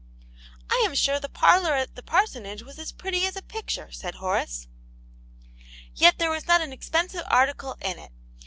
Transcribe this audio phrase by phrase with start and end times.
[0.71, 4.15] "I am sure the parlour at the parsonage was as pretty as a picture," said
[4.15, 4.67] Horace."
[5.93, 8.11] Yet there is not an expensive article in it.